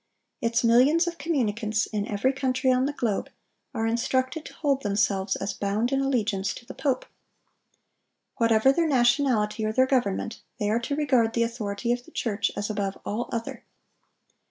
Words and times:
Its 0.41 0.63
millions 0.63 1.05
of 1.05 1.19
communicants, 1.19 1.85
in 1.85 2.07
every 2.07 2.33
country 2.33 2.71
on 2.71 2.87
the 2.87 2.91
globe, 2.91 3.29
are 3.71 3.85
instructed 3.85 4.43
to 4.43 4.53
hold 4.55 4.81
themselves 4.81 5.35
as 5.35 5.53
bound 5.53 5.91
in 5.91 6.01
allegiance 6.01 6.55
to 6.55 6.65
the 6.65 6.73
pope. 6.73 7.05
Whatever 8.37 8.71
their 8.71 8.87
nationality 8.87 9.63
or 9.63 9.71
their 9.71 9.85
government, 9.85 10.41
they 10.57 10.71
are 10.71 10.79
to 10.79 10.95
regard 10.95 11.33
the 11.33 11.43
authority 11.43 11.91
of 11.91 12.03
the 12.05 12.11
church 12.11 12.49
as 12.57 12.67
above 12.67 12.97
all 13.05 13.29
other. 13.31 13.63